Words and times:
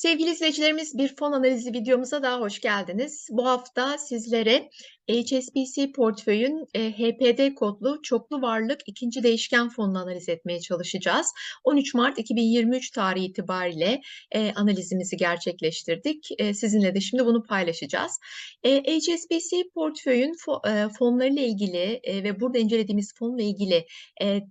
Sevgili 0.00 0.30
izleyicilerimiz, 0.30 0.98
bir 0.98 1.16
fon 1.16 1.32
analizi 1.32 1.72
videomuza 1.72 2.22
daha 2.22 2.40
hoş 2.40 2.60
geldiniz. 2.60 3.28
Bu 3.30 3.46
hafta 3.46 3.98
sizlere 3.98 4.70
HSBC 5.10 5.92
portföyün 5.92 6.66
e, 6.74 6.92
HPD 6.92 7.54
kodlu 7.54 8.02
çoklu 8.02 8.42
varlık 8.42 8.80
ikinci 8.86 9.22
değişken 9.22 9.68
fonunu 9.68 9.98
analiz 9.98 10.28
etmeye 10.28 10.60
çalışacağız. 10.60 11.26
13 11.64 11.94
Mart 11.94 12.18
2023 12.18 12.90
tarihi 12.90 13.24
itibariyle 13.24 14.00
e, 14.32 14.52
analizimizi 14.52 15.16
gerçekleştirdik. 15.16 16.28
E, 16.38 16.54
sizinle 16.54 16.94
de 16.94 17.00
şimdi 17.00 17.26
bunu 17.26 17.42
paylaşacağız. 17.42 18.18
HSBC 18.64 19.56
portföyün 19.74 20.34
fo, 20.44 20.60
fonlarıyla 20.98 21.42
ilgili 21.42 22.00
ve 22.06 22.40
burada 22.40 22.58
incelediğimiz 22.58 23.14
fonla 23.18 23.42
ilgili 23.42 23.86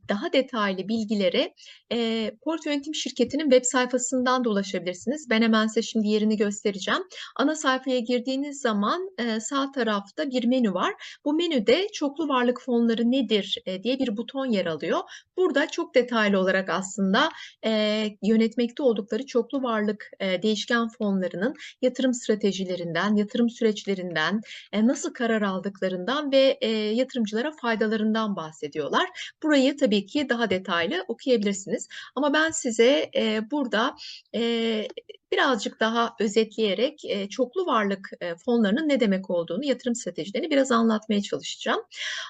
daha 0.09 0.33
detaylı 0.33 0.87
bilgilere 0.87 1.53
e, 1.91 2.31
portföy 2.43 2.73
yönetim 2.73 2.95
şirketinin 2.95 3.49
web 3.49 3.63
sayfasından 3.63 4.43
da 4.43 4.49
ulaşabilirsiniz. 4.49 5.29
Ben 5.29 5.38
hemen 5.41 5.67
size 5.67 5.81
şimdi 5.81 6.07
yerini 6.07 6.37
göstereceğim. 6.37 7.01
Ana 7.35 7.55
sayfaya 7.55 7.99
girdiğiniz 7.99 8.61
zaman 8.61 9.09
e, 9.17 9.39
sağ 9.39 9.71
tarafta 9.71 10.31
bir 10.31 10.45
menü 10.45 10.73
var. 10.73 10.93
Bu 11.25 11.33
menüde 11.33 11.87
çoklu 11.93 12.27
varlık 12.27 12.61
fonları 12.61 13.11
nedir 13.11 13.57
e, 13.65 13.83
diye 13.83 13.99
bir 13.99 14.17
buton 14.17 14.45
yer 14.45 14.65
alıyor. 14.65 14.99
Burada 15.37 15.67
çok 15.67 15.95
detaylı 15.95 16.39
olarak 16.39 16.69
aslında 16.69 17.29
e, 17.65 18.03
yönetmekte 18.23 18.83
oldukları 18.83 19.25
çoklu 19.25 19.63
varlık 19.63 20.11
değişken 20.21 20.87
fonlarının 20.87 21.53
yatırım 21.81 22.13
stratejilerinden, 22.13 23.15
yatırım 23.15 23.49
süreçlerinden, 23.49 24.41
nasıl 24.73 25.13
karar 25.13 25.41
aldıklarından 25.41 26.31
ve 26.31 26.59
yatırımcılara 26.95 27.51
faydalarından 27.61 28.35
bahsediyorlar. 28.35 29.33
Burayı 29.43 29.77
tabii 29.77 30.05
ki 30.05 30.29
daha 30.29 30.49
detaylı 30.49 31.05
okuyabilirsiniz. 31.07 31.87
Ama 32.15 32.33
ben 32.33 32.51
size 32.51 33.09
burada 33.51 33.95
birazcık 35.31 35.79
daha 35.79 36.15
özetleyerek 36.19 37.05
e, 37.05 37.29
çoklu 37.29 37.65
varlık 37.65 38.09
e, 38.21 38.35
fonlarının 38.35 38.89
ne 38.89 38.99
demek 38.99 39.29
olduğunu, 39.29 39.65
yatırım 39.65 39.95
stratejilerini 39.95 40.49
biraz 40.49 40.71
anlatmaya 40.71 41.21
çalışacağım. 41.21 41.81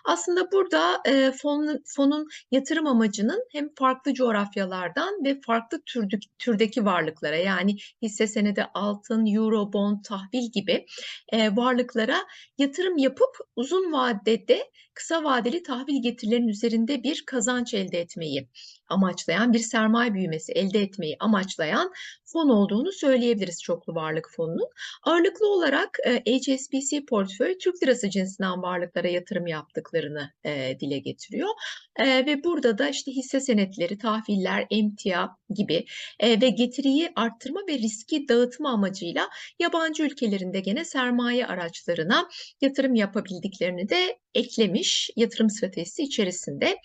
Aslında 0.06 0.52
burada 0.52 1.02
e, 1.06 1.32
fon, 1.32 1.84
fonun 1.86 2.28
yatırım 2.52 2.88
amacının 2.88 3.46
hem 3.52 3.70
farklı 3.76 4.14
coğrafyalardan 4.14 5.26
ve 5.26 5.40
farklı 5.46 5.82
türdük, 5.86 6.24
türdeki 6.40 6.86
varlıklara 6.86 7.38
yani 7.38 7.76
hisse 8.02 8.28
senedi, 8.28 8.66
altın, 8.74 9.26
euro, 9.26 9.74
bond, 9.74 10.04
tahvil 10.04 10.52
gibi 10.54 10.86
varlıklara 11.34 12.18
yatırım 12.58 12.98
yapıp 12.98 13.38
uzun 13.56 13.92
vadede 13.92 14.72
kısa 14.94 15.24
vadeli 15.24 15.64
tahvil 15.64 16.02
getirilerinin 16.02 16.48
üzerinde 16.48 17.04
bir 17.04 17.24
kazanç 17.26 17.74
elde 17.74 18.00
etmeyi 18.00 18.50
amaçlayan, 18.90 19.54
bir 19.54 19.60
sermaye 19.60 20.14
büyümesi 20.14 20.52
elde 20.52 20.80
etmeyi 20.80 21.16
amaçlayan 21.20 21.92
fon 22.26 22.50
olduğunu 22.50 22.92
söyleyebiliriz 22.92 23.62
çoklu 23.64 23.96
varlık 23.96 24.30
fonunun. 24.36 24.70
Ağırlıklı 25.04 25.54
olarak 25.54 25.98
e, 26.06 26.40
HSBC 26.40 27.06
portföy 27.06 27.58
Türk 27.58 27.84
lirası 27.84 28.10
cinsinden 28.10 28.62
varlıklara 28.62 29.08
yatırım 29.08 29.48
yaptıklarını 29.48 30.32
e, 30.44 30.80
dile 30.80 31.00
getiriyor. 31.00 31.50
E, 31.96 32.06
ve 32.26 32.44
burada 32.44 32.78
da 32.78 32.90
işte 32.90 33.12
hisse 33.12 33.40
senetleri, 33.40 33.98
tahviller, 33.98 34.68
emtia 34.72 35.28
gibi 35.50 35.86
ve 36.24 36.50
getiriyi 36.50 37.12
arttırma 37.16 37.60
ve 37.70 37.74
riski 37.74 38.28
dağıtma 38.28 38.70
amacıyla 38.70 39.30
yabancı 39.60 40.04
ülkelerinde 40.04 40.60
gene 40.60 40.86
sermaye 40.86 41.48
araçlarına 41.48 42.30
yatırım 42.62 42.96
yapabildiklerini 42.96 43.90
de 43.90 44.20
eklemiş 44.34 45.10
yatırım 45.16 45.50
stratejisi 45.50 46.04
içerisinde. 46.04 46.78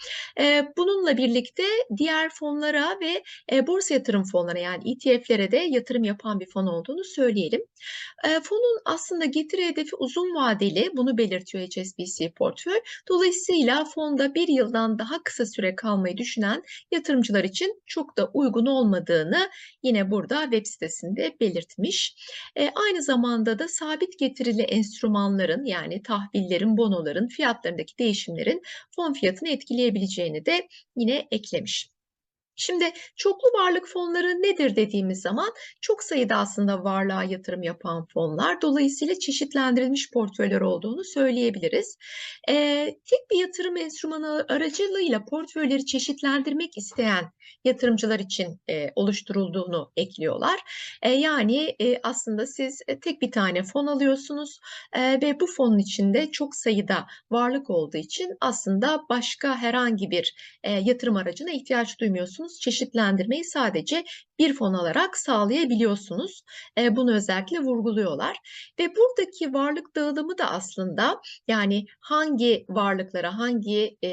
Bununla 0.77 1.17
birlikte 1.17 1.63
diğer 1.97 2.31
fonlara 2.31 2.99
ve 3.01 3.23
borsa 3.67 3.95
yatırım 3.95 4.25
fonlarına 4.25 4.61
yani 4.61 4.93
ETF'lere 4.93 5.51
de 5.51 5.57
yatırım 5.57 6.05
yapan 6.05 6.41
bir 6.41 6.47
fon 6.47 6.67
olduğunu 6.67 7.05
söyleyelim. 7.05 7.61
Fonun 8.43 8.81
aslında 8.85 9.25
getiri 9.25 9.67
hedefi 9.67 9.97
uzun 9.97 10.35
vadeli 10.35 10.91
bunu 10.97 11.19
belirtiyor 11.19 11.65
HSBC 11.65 12.33
portföy. 12.33 12.81
Dolayısıyla 13.09 13.85
fonda 13.85 14.35
bir 14.35 14.49
yıldan 14.49 14.99
daha 14.99 15.23
kısa 15.23 15.47
süre 15.47 15.77
kalmayı 15.77 16.17
düşünen 16.17 16.63
yatırımcılar 16.91 17.45
için 17.45 17.83
çok 17.87 18.17
da 18.17 18.31
uygun 18.35 18.67
olmadığını 18.67 19.51
yine 19.83 20.11
burada 20.11 20.43
web 20.43 20.67
sitesinde 20.67 21.37
belirtmiş. 21.41 22.17
Aynı 22.57 23.03
zamanda 23.03 23.59
da 23.59 23.69
sabit 23.69 24.19
getirili 24.19 24.63
enstrümanların 24.63 25.65
yani 25.65 26.03
tahvillerin, 26.03 26.77
bonoların 26.77 27.29
fiyatlarındaki 27.35 27.99
değişimlerin 27.99 28.63
fon 28.97 29.13
fiyatını 29.13 29.49
etkileyebileceğini 29.49 30.47
de 30.47 30.69
yine 30.97 31.29
eklemiş. 31.31 31.94
Şimdi 32.57 32.93
çoklu 33.17 33.49
varlık 33.59 33.89
fonları 33.89 34.29
nedir 34.29 34.77
dediğimiz 34.77 35.21
zaman 35.21 35.53
çok 35.81 36.03
sayıda 36.03 36.37
aslında 36.37 36.85
varlığa 36.85 37.25
yatırım 37.25 37.63
yapan 37.63 38.07
fonlar. 38.15 38.63
Dolayısıyla 38.63 39.19
çeşitlendirilmiş 39.19 40.11
portföyler 40.11 40.61
olduğunu 40.61 41.05
söyleyebiliriz. 41.05 41.97
Ee, 42.49 42.87
tek 43.11 43.31
bir 43.31 43.39
yatırım 43.39 43.77
enstrümanı 43.77 44.47
aracılığıyla 44.49 45.25
portföyleri 45.25 45.87
çeşitlendirmek 45.87 46.79
isteyen 46.79 47.25
yatırımcılar 47.65 48.19
için 48.19 48.61
e, 48.71 48.91
oluşturulduğunu 48.97 49.93
ekliyorlar. 49.97 50.61
E, 51.03 51.11
yani 51.11 51.77
e, 51.81 52.01
aslında 52.03 52.47
siz 52.47 52.83
tek 53.03 53.23
bir 53.23 53.33
tane 53.33 53.63
fon 53.63 53.87
alıyorsunuz 53.87 54.61
e, 54.93 55.01
ve 55.23 55.41
bu 55.41 55.47
fonun 55.47 55.79
içinde 55.79 56.31
çok 56.31 56.57
sayıda 56.57 57.07
varlık 57.31 57.71
olduğu 57.71 57.97
için 57.97 58.37
aslında 58.41 59.03
başka 59.09 59.57
herhangi 59.57 60.11
bir 60.11 60.35
e, 60.63 60.73
yatırım 60.73 61.17
aracına 61.17 61.51
ihtiyaç 61.51 62.01
duymuyorsunuz 62.01 62.44
yapıyorsunuz. 62.45 62.61
Çeşitlendirmeyi 62.61 63.45
sadece 63.45 64.05
bir 64.39 64.55
fon 64.55 64.75
alarak 64.75 65.17
sağlayabiliyorsunuz. 65.17 66.43
E, 66.79 66.97
bunu 66.97 67.15
özellikle 67.15 67.59
vurguluyorlar. 67.59 68.37
Ve 68.79 68.89
buradaki 68.97 69.55
varlık 69.55 69.97
dağılımı 69.97 70.39
da 70.39 70.51
aslında 70.51 71.21
yani 71.49 71.85
hangi 72.01 72.65
varlıklara, 72.69 73.39
hangi 73.39 73.97
e, 74.03 74.11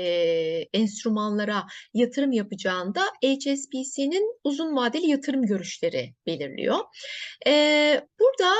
enstrümanlara 0.74 1.64
yatırım 1.94 2.31
yapacağında 2.31 3.02
HSBC'nin 3.24 4.40
uzun 4.44 4.75
vadeli 4.75 5.08
yatırım 5.08 5.44
görüşleri 5.44 6.13
belirliyor. 6.25 6.80
E, 7.48 7.53
burada 8.19 8.52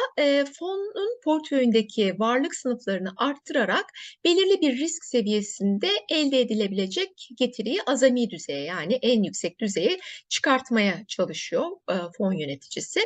fonun 0.60 1.20
portföyündeki 1.24 2.16
varlık 2.20 2.56
sınıflarını 2.56 3.10
arttırarak 3.18 3.86
belirli 4.26 4.62
bir 4.62 4.78
risk 4.78 5.06
seviyesinde 5.06 5.90
elde 6.10 6.42
edilebilecek 6.42 7.10
getiriyi 7.38 7.80
azami 7.86 8.30
düzeye 8.30 8.64
yani 8.64 9.00
en 9.02 9.24
yüksek 9.24 9.61
düzeye 9.62 10.00
çıkartmaya 10.30 11.06
çalışıyor 11.08 11.66
e, 11.90 11.94
fon 12.18 12.34
yöneticisi. 12.34 13.00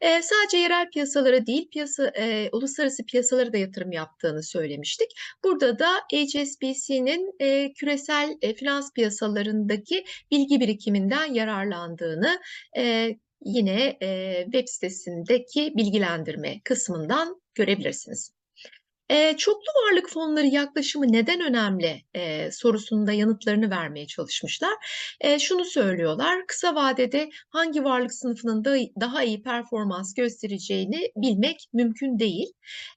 E, 0.00 0.22
sadece 0.22 0.56
yerel 0.56 0.90
piyasalara 0.90 1.46
değil, 1.46 1.68
piyasa 1.70 2.12
e, 2.16 2.48
uluslararası 2.52 3.04
piyasalara 3.04 3.52
da 3.52 3.56
yatırım 3.56 3.92
yaptığını 3.92 4.42
söylemiştik. 4.42 5.08
Burada 5.44 5.78
da 5.78 5.90
HSBC'nin 6.12 7.34
e, 7.40 7.72
küresel 7.72 8.36
e, 8.42 8.54
finans 8.54 8.92
piyasalarındaki 8.92 10.04
bilgi 10.30 10.60
birikiminden 10.60 11.32
yararlandığını 11.32 12.40
e, 12.76 13.10
yine 13.44 13.96
e, 14.02 14.40
web 14.44 14.68
sitesindeki 14.68 15.72
bilgilendirme 15.76 16.60
kısmından 16.64 17.40
görebilirsiniz. 17.54 18.33
Eee, 19.10 19.34
çoklu 19.38 19.66
varlık 19.86 20.10
fonları 20.10 20.46
yaklaşımı 20.46 21.12
neden 21.12 21.40
önemli, 21.40 22.02
eee, 22.14 22.50
sorusunda 22.52 23.12
yanıtlarını 23.12 23.70
vermeye 23.70 24.06
çalışmışlar. 24.06 24.70
Eee, 25.24 25.38
şunu 25.38 25.64
söylüyorlar, 25.64 26.46
kısa 26.46 26.74
vadede 26.74 27.30
hangi 27.48 27.84
varlık 27.84 28.14
sınıfının 28.14 28.64
da 28.64 28.76
daha 29.00 29.22
iyi 29.24 29.42
performans 29.42 30.14
göstereceğini 30.14 31.10
bilmek 31.16 31.64
mümkün 31.72 32.18
değil. 32.18 32.46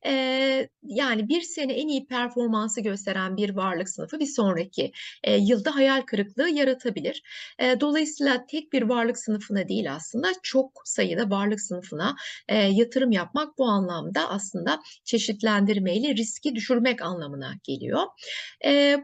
Eee, 0.06 0.70
yani 0.84 1.30
bir 1.30 1.42
sene 1.42 1.74
en 1.74 1.88
iyi 1.88 2.06
performansı 2.08 2.82
gösteren 2.82 3.38
bir 3.38 3.50
varlık 3.56 3.90
sınıfı 3.90 4.20
bir 4.20 4.26
sonraki 4.26 4.92
eee, 5.28 5.38
yılda 5.42 5.76
hayal 5.76 6.02
kırıklığı 6.02 6.50
yaratabilir. 6.50 7.22
Eee, 7.62 7.80
dolayısıyla 7.82 8.46
tek 8.50 8.74
bir 8.74 8.82
varlık 8.82 9.18
sınıfına 9.18 9.68
değil 9.68 9.94
aslında 9.94 10.28
çok 10.44 10.72
sayıda 10.86 11.30
varlık 11.30 11.62
sınıfına 11.62 12.16
eee, 12.50 12.70
yatırım 12.74 13.12
yapmak 13.12 13.58
bu 13.58 13.66
anlamda 13.66 14.30
aslında 14.30 14.80
çeşitlendirmeyi 15.04 15.98
ile 16.08 16.16
riski 16.16 16.56
düşürmek 16.56 17.02
anlamına 17.02 17.54
geliyor. 17.64 18.04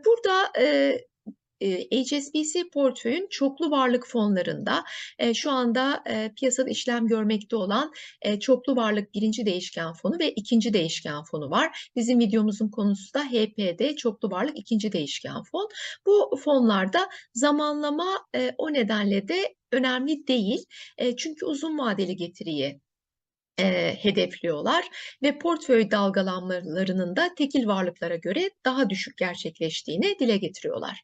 Burada 0.06 0.52
e, 0.60 2.04
HSBC 2.04 2.70
portföyün 2.74 3.28
çoklu 3.30 3.72
varlık 3.72 4.08
fonlarında 4.08 4.84
şu 5.34 5.52
anda 5.52 6.04
piyasada 6.36 6.70
işlem 6.70 7.08
görmekte 7.08 7.56
olan 7.56 7.92
çoklu 8.40 8.76
varlık 8.76 9.14
birinci 9.14 9.46
değişken 9.46 9.94
fonu 9.94 10.20
ve 10.20 10.32
ikinci 10.32 10.74
değişken 10.74 11.24
fonu 11.24 11.50
var. 11.50 11.92
Bizim 11.96 12.20
videomuzun 12.20 12.70
konusu 12.70 13.14
da 13.14 13.24
HPD 13.24 13.96
çoklu 13.96 14.32
varlık 14.32 14.60
ikinci 14.60 14.92
değişken 14.92 15.44
fon. 15.52 15.70
Bu 16.06 16.38
fonlarda 16.44 17.10
zamanlama 17.34 18.28
o 18.58 18.74
nedenle 18.74 19.28
de 19.28 19.56
önemli 19.72 20.28
değil. 20.28 20.66
Çünkü 21.18 21.46
uzun 21.46 21.78
vadeli 21.78 22.16
getiriyi 22.16 22.82
eee, 23.60 24.00
hedefliyorlar 24.02 24.86
ve 25.24 25.38
portföy 25.40 25.92
dalgalanmalarının 25.92 27.16
da 27.16 27.30
tekil 27.38 27.68
varlıklara 27.68 28.16
göre 28.16 28.50
daha 28.66 28.90
düşük 28.90 29.18
gerçekleştiğini 29.18 30.16
dile 30.20 30.38
getiriyorlar. 30.38 31.02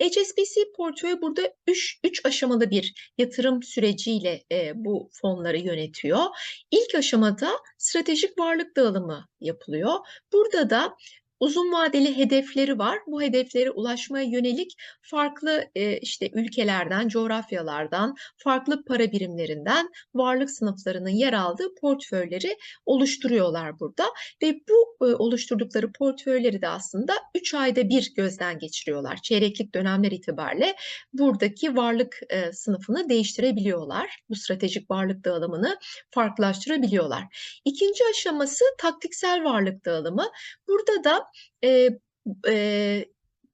HSBC 0.00 0.60
portföyü 0.76 1.22
burada 1.22 1.42
3 1.66 2.00
3 2.04 2.26
aşamalı 2.26 2.70
bir 2.70 3.12
yatırım 3.18 3.62
süreciyle, 3.62 4.42
eee, 4.50 4.72
bu 4.74 5.10
fonları 5.22 5.58
yönetiyor. 5.58 6.24
İlk 6.70 6.94
aşamada 6.94 7.50
stratejik 7.78 8.38
varlık 8.38 8.76
dağılımı 8.76 9.26
yapılıyor. 9.40 9.94
Burada 10.32 10.70
da 10.70 10.96
uzun 11.40 11.72
vadeli 11.72 12.16
hedefleri 12.16 12.78
var. 12.78 12.98
Bu 13.06 13.22
hedeflere 13.22 13.70
ulaşmaya 13.70 14.24
yönelik 14.24 14.74
farklı, 15.02 15.64
eee, 15.74 15.98
işte, 16.02 16.30
ülkelerden, 16.34 17.08
coğrafyalardan, 17.08 18.14
farklı 18.36 18.84
para 18.84 19.12
birimlerinden 19.12 19.88
varlık 20.14 20.50
sınıflarının 20.50 21.08
yer 21.10 21.32
aldığı 21.32 21.74
portföyleri 21.80 22.56
oluşturuyorlar 22.86 23.80
burada 23.80 24.04
ve 24.42 24.54
bu, 24.68 25.06
ııı, 25.06 25.16
oluşturdukları 25.16 25.92
portföyleri 25.92 26.62
de 26.62 26.68
aslında 26.68 27.12
3 27.34 27.54
ayda 27.54 27.88
bir 27.88 28.12
gözden 28.16 28.58
geçiriyorlar. 28.58 29.18
Çeyreklik 29.22 29.74
dönemler 29.74 30.12
itibariyle 30.12 30.74
buradaki 31.12 31.76
varlık, 31.76 32.20
eee, 32.30 32.52
sınıfını 32.52 33.08
değiştirebiliyorlar. 33.08 34.18
Bu 34.28 34.36
stratejik 34.36 34.90
varlık 34.90 35.24
dağılımını 35.24 35.78
farklılaştırabiliyorlar. 36.10 37.24
İkinci 37.64 38.04
aşaması 38.10 38.64
taktiksel 38.78 39.44
varlık 39.44 39.84
dağılımı. 39.84 40.26
Burada 40.68 41.04
da, 41.04 41.24
eee, 41.62 41.98
eee, 42.46 43.06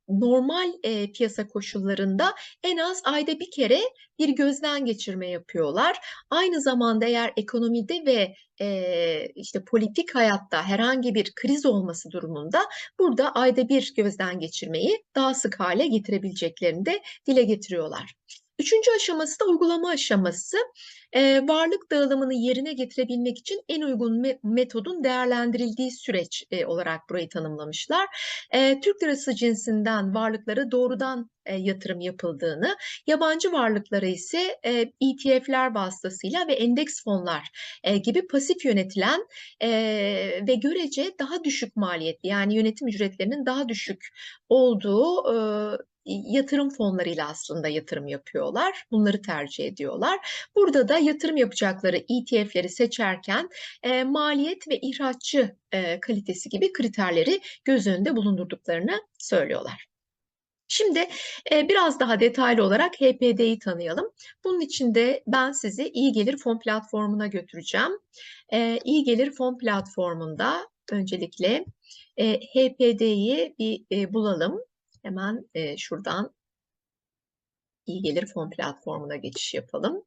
normal, 0.09 0.73
eee, 0.85 1.13
piyasa 1.13 1.49
koşullarında 1.49 2.35
en 2.65 2.77
az 2.79 3.03
ayda 3.05 3.41
bir 3.41 3.51
kere 3.51 3.81
bir 4.19 4.29
gözden 4.29 4.85
geçirme 4.85 5.29
yapıyorlar. 5.31 5.97
Aynı 6.31 6.61
zamanda 6.63 7.05
eğer 7.07 7.33
ekonomide 7.37 8.07
ve, 8.07 8.35
eee, 8.61 9.33
işte, 9.37 9.65
politik 9.65 10.15
hayatta 10.15 10.63
herhangi 10.65 11.15
bir 11.15 11.33
kriz 11.37 11.67
olması 11.67 12.11
durumunda 12.11 12.61
burada 13.01 13.33
ayda 13.35 13.69
bir 13.69 13.93
gözden 13.97 14.39
geçirmeyi 14.39 15.05
daha 15.15 15.35
sık 15.35 15.61
hale 15.61 15.87
getirebileceklerini 15.87 16.87
de 16.87 17.03
dile 17.27 17.43
getiriyorlar. 17.43 18.15
Üçüncü 18.59 18.91
aşaması 18.97 19.41
da 19.41 19.45
uygulama 19.45 19.89
aşaması. 19.91 20.57
Eee, 21.15 21.49
varlık 21.49 21.91
dağılımını 21.91 22.35
yerine 22.35 22.73
getirebilmek 22.73 23.39
için 23.39 23.61
en 23.69 23.83
uygun 23.83 24.21
me 24.21 24.39
metodun 24.43 25.05
değerlendirildiği 25.05 25.91
süreç, 25.91 26.45
eee, 26.51 26.67
olarak 26.67 27.01
burayı 27.11 27.29
tanımlamışlar. 27.29 28.07
Eee, 28.55 28.81
Türk 28.81 29.03
lirası 29.03 29.35
cinsinden 29.35 30.15
varlıklara 30.15 30.71
doğrudan, 30.71 31.31
eee, 31.49 31.55
yatırım 31.59 32.01
yapıldığını, 32.01 32.77
yabancı 33.07 33.53
varlıklara 33.53 34.07
ise, 34.07 34.59
eee, 34.65 34.93
ETF'ler 35.01 35.75
vasıtasıyla 35.75 36.49
ve 36.49 36.53
endeks 36.55 37.05
fonlar, 37.05 37.51
eee, 37.87 37.99
gibi 37.99 38.27
pasif 38.27 38.65
yönetilen, 38.65 39.27
eee, 39.63 40.45
ve 40.49 40.55
görece 40.55 41.11
daha 41.21 41.45
düşük 41.45 41.77
maliyetli, 41.77 42.29
yani 42.29 42.55
yönetim 42.57 42.89
ücretlerinin 42.89 43.47
daha 43.47 43.69
düşük 43.69 44.09
olduğu, 44.49 45.25
ııı, 45.29 45.79
yatırım 46.07 46.71
fonlarıyla 46.71 47.29
aslında 47.29 47.69
yatırım 47.69 48.07
yapıyorlar. 48.09 48.85
Bunları 48.91 49.23
tercih 49.23 49.65
ediyorlar. 49.67 50.19
Burada 50.57 50.89
da 50.89 50.99
yatırım 50.99 51.37
yapacakları 51.37 51.97
ETF'leri 51.97 52.69
seçerken, 52.69 53.49
eee, 53.85 54.05
maliyet 54.05 54.69
ve 54.69 54.79
ihraççı, 54.83 55.57
eee, 55.75 55.99
kalitesi 56.01 56.49
gibi 56.49 56.73
kriterleri 56.73 57.41
göz 57.65 57.87
önünde 57.87 58.17
bulundurduklarını 58.17 59.01
söylüyorlar. 59.19 59.87
Şimdi, 60.69 61.09
eee, 61.53 61.67
biraz 61.69 62.01
daha 62.01 62.21
detaylı 62.21 62.65
olarak 62.65 63.01
HPD'yi 63.01 63.59
tanıyalım. 63.59 64.11
Bunun 64.45 64.61
için 64.61 64.95
de 64.95 65.23
ben 65.27 65.53
sizi 65.53 65.89
İyi 65.89 66.13
Gelir 66.13 66.37
Fon 66.39 66.59
platformuna 66.59 67.27
götüreceğim. 67.27 67.93
Eee, 68.53 68.81
İyi 68.85 69.05
Gelir 69.05 69.33
Fon 69.33 69.59
platformunda 69.59 70.69
öncelikle, 70.93 71.65
eee, 72.19 72.41
HPD'yi 72.55 73.55
bir, 73.59 73.85
eee, 73.91 74.15
bulalım. 74.15 74.61
Hemen, 75.05 75.51
eee, 75.55 75.77
şuradan 75.79 76.35
İyi 77.87 78.03
Gelir 78.03 78.27
Fon 78.27 78.51
platformuna 78.51 79.17
geçiş 79.17 79.55
yapalım. 79.55 80.05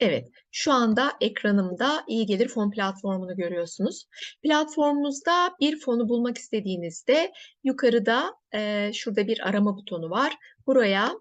Evet, 0.00 0.28
şu 0.50 0.72
anda 0.72 1.12
ekranımda 1.20 2.04
İyi 2.08 2.26
Gelir 2.26 2.48
Fon 2.48 2.70
platformunu 2.70 3.36
görüyorsunuz. 3.36 4.04
Platformumuzda 4.42 5.50
bir 5.60 5.80
fonu 5.80 6.08
bulmak 6.08 6.38
istediğinizde 6.38 7.32
yukarıda, 7.64 8.34
eee, 8.54 8.90
şurada 8.94 9.26
bir 9.26 9.48
arama 9.48 9.76
butonu 9.76 10.10
var. 10.10 10.32
Buraya 10.66 11.12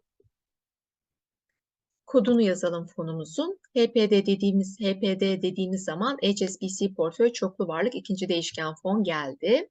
kodunu 2.12 2.42
yazalım 2.42 2.88
fonumuzun. 2.88 3.60
HPD 3.78 4.12
dediğimiz 4.12 4.80
HPD 4.80 5.22
dediğimiz 5.22 5.84
zaman 5.84 6.18
HSBC 6.18 6.94
Portföy 6.94 7.34
Çoklu 7.34 7.68
Varlık 7.68 7.96
İkinci 7.96 8.30
Değişken 8.30 8.74
Fon 8.84 9.04
geldi. 9.04 9.70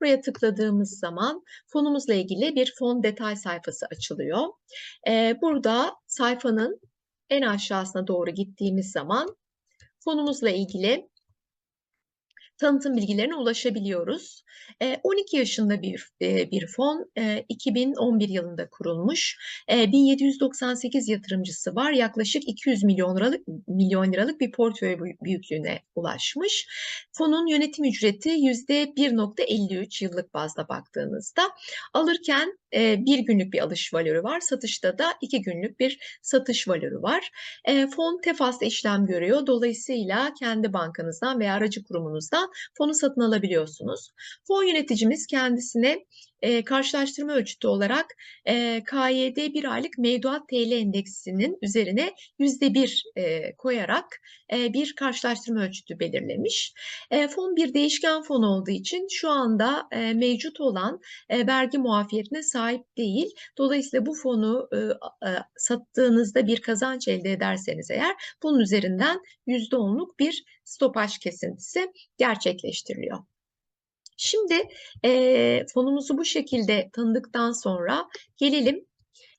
Buraya 0.00 0.20
tıkladığımız 0.20 0.98
zaman 0.98 1.42
fonumuzla 1.66 2.14
ilgili 2.14 2.54
bir 2.54 2.74
fon 2.78 3.02
detay 3.02 3.36
sayfası 3.36 3.86
açılıyor. 3.86 4.48
Eee, 5.06 5.38
burada 5.42 5.94
sayfanın 6.06 6.80
en 7.30 7.42
aşağısına 7.42 8.06
doğru 8.06 8.30
gittiğimiz 8.30 8.92
zaman 8.92 9.36
fonumuzla 10.04 10.50
ilgili 10.50 11.08
tanıtım 12.58 12.96
bilgilerine 12.96 13.34
ulaşabiliyoruz. 13.36 14.42
Eee, 14.80 15.00
12 15.02 15.36
yaşında 15.36 15.82
bir, 15.82 16.08
bir 16.20 16.66
fon, 16.66 17.10
eee, 17.16 17.44
2011 17.48 18.28
yılında 18.28 18.68
kurulmuş. 18.70 19.36
Eee, 19.70 19.92
1798 19.92 21.08
yatırımcısı 21.08 21.74
var. 21.74 21.92
Yaklaşık 21.92 22.48
200 22.48 22.84
milyon 22.84 23.16
liralık 23.16 23.48
milyon 23.68 24.12
liralık 24.12 24.40
bir 24.40 24.52
portföy 24.52 24.98
büyüklüğüne 25.24 25.80
ulaşmış. 25.94 26.66
Fonun 27.12 27.46
yönetim 27.46 27.84
ücreti 27.84 28.28
%1.53 28.30 30.02
yıllık 30.02 30.34
bazda 30.34 30.68
baktığınızda. 30.68 31.42
Alırken, 31.94 32.58
1 32.74 33.18
günlük 33.18 33.52
bir 33.52 33.60
alış 33.60 33.94
valörü 33.94 34.22
var. 34.22 34.40
Satışta 34.40 34.98
da 34.98 35.14
2 35.20 35.42
günlük 35.42 35.80
bir 35.80 36.18
satış 36.22 36.68
valörü 36.68 37.02
var. 37.02 37.30
Fon 37.96 38.20
TEFAS'ta 38.24 38.66
işlem 38.66 39.06
görüyor. 39.06 39.46
Dolayısıyla 39.46 40.32
kendi 40.38 40.72
bankanızdan 40.72 41.40
veya 41.40 41.54
aracı 41.54 41.84
kurumunuzdan 41.84 42.50
fonu 42.78 42.94
satın 42.94 43.20
alabiliyorsunuz. 43.20 44.10
Fon 44.48 44.64
yöneticimiz 44.64 45.26
kendisine, 45.26 46.04
eee, 46.44 46.64
karşılaştırma 46.64 47.34
ölçütü 47.34 47.68
olarak, 47.68 48.06
eee, 48.48 48.82
KYD 48.90 49.54
1 49.54 49.64
aylık 49.74 49.98
mevduat 49.98 50.48
TL 50.48 50.72
endeksinin 50.72 51.58
üzerine 51.62 52.14
%1, 52.38 53.04
eee, 53.16 53.54
koyarak, 53.58 54.06
eee, 54.52 54.70
bir 54.74 54.94
karşılaştırma 54.96 55.62
ölçütü 55.64 56.00
belirlemiş. 56.00 56.72
Eee, 57.12 57.28
fon 57.28 57.56
bir 57.56 57.74
değişken 57.74 58.22
fon 58.22 58.42
olduğu 58.42 58.70
için 58.70 59.06
şu 59.10 59.30
anda, 59.30 59.82
eee, 59.92 60.14
mevcut 60.14 60.60
olan, 60.60 61.00
eee, 61.30 61.46
vergi 61.46 61.78
muafiyetine 61.78 62.42
sahip 62.42 62.96
değil. 62.98 63.30
Dolayısıyla 63.58 64.06
bu 64.06 64.14
fonu, 64.14 64.68
a 65.22 65.28
eee, 65.28 65.38
sattığınızda 65.58 66.46
bir 66.46 66.62
kazanç 66.62 67.08
elde 67.08 67.32
ederseniz 67.32 67.90
eğer 67.90 68.14
bunun 68.42 68.60
üzerinden 68.60 69.20
%10'luk 69.46 70.18
bir 70.20 70.44
stopaj 70.64 71.18
kesintisi 71.18 71.92
gerçekleştiriliyor. 72.18 73.18
Şimdi, 74.16 74.54
eee, 75.04 75.66
fonumuzu 75.74 76.18
bu 76.18 76.24
şekilde 76.24 76.90
tanıdıktan 76.92 77.52
sonra 77.52 78.08
gelelim, 78.36 78.86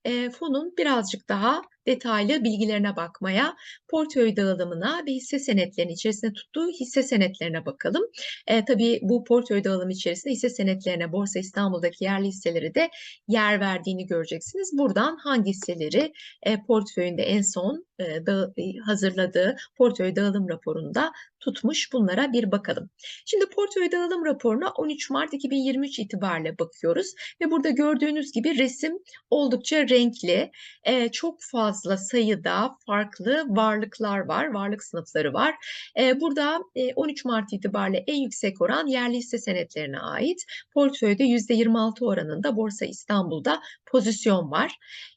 eee, 0.05 0.29
fonun 0.31 0.77
birazcık 0.77 1.29
daha 1.29 1.61
detaylı 1.87 2.43
bilgilerine 2.43 2.95
bakmaya, 2.95 3.55
portföy 3.87 4.35
dağılımına 4.35 5.01
ve 5.07 5.11
hisse 5.11 5.39
senetlerinin 5.39 5.93
içerisinde 5.93 6.33
tuttuğu 6.33 6.67
hisse 6.69 7.03
senetlerine 7.03 7.65
bakalım. 7.65 8.03
Eee, 8.49 8.65
tabii 8.67 8.99
bu 9.03 9.23
portföy 9.23 9.63
dağılımı 9.63 9.91
içerisinde 9.91 10.33
hisse 10.33 10.49
senetlerine 10.49 11.11
Borsa 11.11 11.39
İstanbul'daki 11.39 12.03
yerli 12.03 12.27
hisseleri 12.27 12.75
de 12.75 12.89
yer 13.27 13.59
verdiğini 13.59 14.05
göreceksiniz. 14.05 14.69
Buradan 14.77 15.17
hangi 15.23 15.49
hisseleri, 15.49 16.11
eee, 16.45 16.63
portföyünde 16.67 17.23
en 17.23 17.41
son, 17.41 17.85
eee, 17.99 18.25
dağı 18.25 18.53
eee, 18.57 18.73
hazırladığı 18.85 19.55
portföy 19.77 20.15
dağılım 20.15 20.49
raporunda 20.49 21.11
tutmuş, 21.39 21.93
bunlara 21.93 22.33
bir 22.33 22.51
bakalım. 22.51 22.89
Şimdi 23.25 23.45
portföy 23.55 23.91
dağılım 23.91 24.25
raporuna 24.25 24.69
13 24.77 25.09
Mart 25.09 25.33
2023 25.33 25.99
itibariyle 25.99 26.59
bakıyoruz 26.59 27.07
ve 27.41 27.51
burada 27.51 27.69
gördüğünüz 27.69 28.31
gibi 28.31 28.57
resim 28.57 28.93
oldukça 29.29 29.89
renkli. 29.89 30.51
Eee, 30.87 31.09
çok 31.11 31.37
fazla 31.51 31.74
sayıda 31.97 32.77
farklı 32.85 33.43
varlıklar 33.49 34.19
var, 34.19 34.45
varlık 34.53 34.83
sınıfları 34.83 35.33
var. 35.33 35.55
Eee, 35.97 36.21
burada, 36.21 36.59
eee, 36.75 36.93
13 36.95 37.25
Mart 37.25 37.53
itibariyle 37.53 38.03
en 38.07 38.15
yüksek 38.21 38.61
oran 38.61 38.87
yerli 38.87 39.17
hisse 39.17 39.37
senetlerine 39.37 39.99
ait. 39.99 40.43
Portföyde 40.73 41.23
%26 41.23 42.05
oranında 42.05 42.55
Borsa 42.57 42.85
İstanbul'da 42.85 43.61
pozisyon 43.85 44.51
var. 44.51 44.71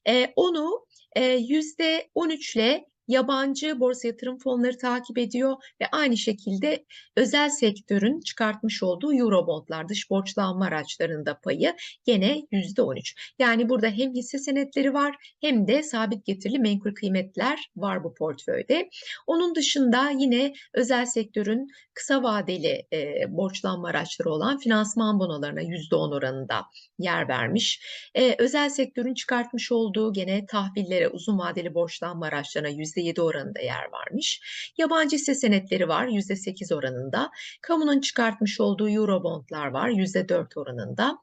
Eee, 0.07 0.33
onu, 0.37 0.87
eee, 1.17 1.37
%13'le 1.49 2.85
yabancı 3.09 3.81
borsa 3.81 4.09
yatırım 4.09 4.39
fonları 4.39 4.79
takip 4.79 5.19
ediyor 5.19 5.57
ve 5.81 5.87
aynı 5.93 6.17
şekilde 6.17 6.85
özel 7.17 7.51
sektörün 7.51 8.21
çıkartmış 8.21 8.83
olduğu 8.83 9.15
Eurobondlar, 9.15 9.89
dış 9.89 10.11
borçlanma 10.11 10.65
araçlarında 10.65 11.41
payı 11.41 11.75
gene 12.05 12.43
%13. 12.53 13.15
Yani 13.39 13.69
burada 13.69 13.87
hem 13.87 14.15
hisse 14.15 14.39
senetleri 14.39 14.95
var 14.95 15.17
hem 15.41 15.69
de 15.69 15.83
sabit 15.83 16.27
getirili 16.27 16.59
menkul 16.59 16.95
kıymetler 16.95 17.71
var 17.77 18.05
bu 18.05 18.15
portföyde. 18.15 18.89
Onun 19.27 19.55
dışında 19.55 20.11
yine 20.11 20.53
özel 20.75 21.07
sektörün 21.07 21.69
kısa 21.95 22.23
vadeli 22.23 22.87
e, 22.93 23.25
borçlanma 23.29 23.89
araçları 23.89 24.31
olan 24.31 24.59
finansman 24.59 25.19
bonolarına 25.19 25.63
%10 25.63 26.15
oranında 26.15 26.65
yer 26.99 27.29
vermiş. 27.29 27.81
E, 28.15 28.35
özel 28.39 28.71
sektörün 28.71 29.15
çıkartmış 29.15 29.73
olduğu 29.73 30.13
gene 30.13 30.47
tahvillere, 30.47 31.09
uzun 31.09 31.39
vadeli 31.39 31.75
borçlanma 31.75 32.27
araçlarına 32.27 32.69
%7 32.99 33.21
oranında 33.21 33.61
yer 33.61 33.93
varmış. 33.93 34.41
Yabancı 34.79 35.17
hisse 35.17 35.35
senetleri 35.35 35.89
var 35.89 36.07
%8 36.07 36.75
oranında. 36.75 37.31
Kamunun 37.63 38.01
çıkartmış 38.01 38.61
olduğu 38.61 38.89
Eurobondlar 38.89 39.67
var 39.67 39.89
%4 39.89 40.61
oranında. 40.61 41.19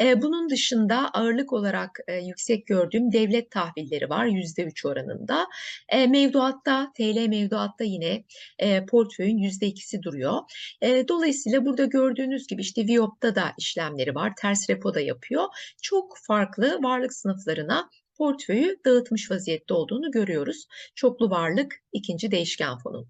E, 0.00 0.22
bunun 0.22 0.50
dışında 0.50 1.10
ağırlık 1.10 1.52
olarak 1.52 1.98
e, 2.08 2.16
yüksek 2.16 2.66
gördüğüm 2.66 3.12
devlet 3.12 3.50
tahvilleri 3.50 4.10
var 4.10 4.26
%3 4.26 4.88
oranında. 4.88 5.46
E, 5.88 6.06
mevduatta, 6.06 6.92
TL 6.96 7.28
mevduatta 7.28 7.84
yine 7.84 8.24
e, 8.58 8.86
portföyün 8.86 9.38
%2'si 9.38 10.02
duruyor. 10.02 10.40
E, 10.82 11.08
dolayısıyla 11.08 11.64
burada 11.64 11.84
gördüğünüz 11.84 12.46
gibi 12.46 12.62
işte 12.62 12.86
Viyop'ta 12.86 13.34
da 13.34 13.52
işlemleri 13.58 14.14
var, 14.14 14.32
ters 14.40 14.70
repo 14.70 14.94
da 14.94 15.00
yapıyor. 15.00 15.44
Çok 15.82 16.14
farklı 16.26 16.78
varlık 16.82 17.14
sınıflarına 17.14 17.90
portföyü 18.18 18.76
dağıtmış 18.84 19.30
vaziyette 19.30 19.74
olduğunu 19.74 20.10
görüyoruz. 20.10 20.66
Çoklu 20.94 21.30
varlık 21.30 21.74
ikinci 21.92 22.30
değişken 22.30 22.78
fonun. 22.78 23.08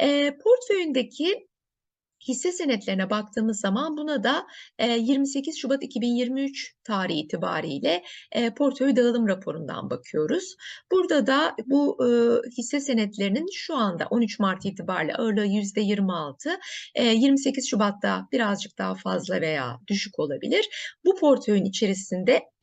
E, 0.00 0.38
portföyündeki 0.44 1.48
hisse 2.28 2.52
senetlerine 2.52 3.10
baktığımız 3.10 3.60
zaman 3.60 3.96
buna 3.96 4.24
da 4.24 4.46
28 4.80 5.58
Şubat 5.58 5.82
2023 5.82 6.74
tarihi 6.84 7.18
itibariyle 7.18 8.02
portföy 8.56 8.96
dağılım 8.96 9.28
raporundan 9.28 9.90
bakıyoruz. 9.90 10.56
Burada 10.92 11.26
da 11.26 11.54
bu 11.66 11.98
hisse 12.58 12.80
senetlerinin 12.80 13.46
şu 13.54 13.76
anda 13.76 14.06
13 14.10 14.38
Mart 14.38 14.64
itibariyle 14.64 15.14
ağırlığı 15.14 15.46
%26, 15.46 16.58
28 16.96 17.70
Şubat'ta 17.70 18.28
birazcık 18.32 18.78
daha 18.78 18.94
fazla 18.94 19.40
veya 19.40 19.78
düşük 19.86 20.18
olabilir. 20.18 20.68
Bu 21.04 21.14
portföyün 21.14 21.64
içerisinde 21.64 22.42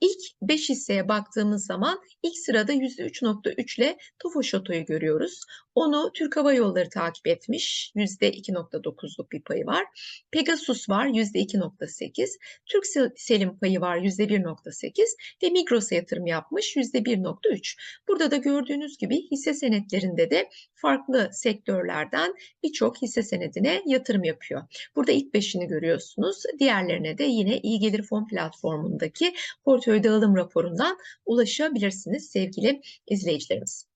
ilk 0.00 0.20
5 0.42 0.68
hisseye 0.68 1.08
baktığımız 1.08 1.66
zaman 1.66 2.00
ilk 2.22 2.38
sırada 2.38 2.72
%3.3 2.72 3.80
ile 3.80 3.98
Tofaş 4.18 4.54
Oto'yu 4.54 4.84
görüyoruz. 4.84 5.40
Onu 5.74 6.10
Türk 6.14 6.36
Hava 6.36 6.52
Yolları 6.52 6.90
takip 6.90 7.26
etmiş. 7.26 7.92
%2.9'luk 8.28 9.32
bir 9.32 9.42
payı 9.42 9.66
var. 9.66 9.84
Pegasus 10.30 10.88
var 10.88 11.06
%2.8. 11.06 12.28
Türk 12.66 12.86
Selim 13.16 13.58
payı 13.58 13.80
var 13.80 13.98
%1.8 13.98 15.02
ve 15.42 15.50
Migros'a 15.50 15.94
yatırım 15.94 16.26
yapmış 16.26 16.76
%1.3. 16.76 17.76
Burada 18.08 18.30
da 18.30 18.36
gördüğünüz 18.36 18.98
gibi 18.98 19.30
hisse 19.30 19.54
senetlerinde 19.54 20.30
de 20.30 20.48
farklı 20.74 21.30
sektörlerden 21.32 22.34
birçok 22.62 23.02
hisse 23.02 23.22
senedine 23.22 23.82
yatırım 23.86 24.24
yapıyor. 24.24 24.62
Burada 24.96 25.12
ilk 25.12 25.34
beşini 25.34 25.66
görüyorsunuz. 25.66 26.42
Diğerlerine 26.58 27.18
de 27.18 27.24
yine 27.24 27.58
iyi 27.58 27.78
gelir 27.78 28.02
fon 28.02 28.26
platformundaki 28.26 29.34
portföy 29.64 30.02
dağılım 30.02 30.36
raporundan 30.36 30.98
ulaşabilirsiniz 31.26 32.30
sevgili 32.30 32.80
izleyicilerimiz. 33.06 33.87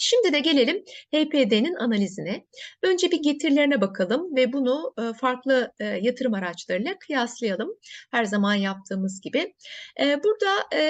Şimdi 0.00 0.32
de 0.32 0.40
gelelim 0.40 0.84
HPD'nin 1.14 1.74
analizine. 1.74 2.46
Önce 2.82 3.10
bir 3.10 3.22
getirilerine 3.22 3.80
bakalım 3.80 4.36
ve 4.36 4.52
bunu 4.52 4.94
e, 4.98 5.12
farklı 5.12 5.72
e, 5.80 5.84
yatırım 5.84 6.34
araçlarıyla 6.34 6.98
kıyaslayalım. 6.98 7.70
Her 8.10 8.24
zaman 8.24 8.54
yaptığımız 8.54 9.20
gibi. 9.20 9.54
E, 10.00 10.22
burada 10.24 10.48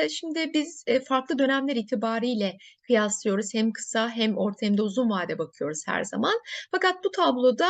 şimdi 0.08 0.50
biz 0.54 0.84
farklı 1.08 1.38
dönemler 1.38 1.76
itibariyle 1.76 2.58
kıyaslıyoruz. 2.86 3.54
Hem 3.54 3.72
kısa 3.72 4.10
hem 4.10 4.38
orta 4.38 4.66
hem 4.66 4.78
de 4.78 4.82
uzun 4.82 5.10
vade 5.10 5.38
bakıyoruz 5.38 5.82
her 5.86 6.04
zaman. 6.04 6.34
Fakat 6.70 7.04
bu 7.04 7.10
tabloda 7.10 7.68